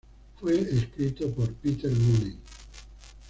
[0.39, 2.35] Fue escrito por Peter Mooney.